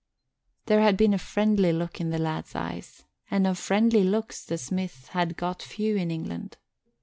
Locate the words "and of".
3.29-3.59